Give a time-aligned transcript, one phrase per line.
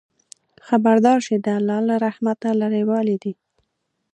[0.67, 1.35] خبردار شئ!
[1.45, 3.33] د الله له رحمته لرېوالی دی.